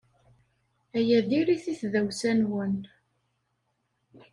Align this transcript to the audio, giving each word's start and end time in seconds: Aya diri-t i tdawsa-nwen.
Aya 0.97 1.19
diri-t 1.29 1.65
i 1.71 1.73
tdawsa-nwen. 1.79 2.77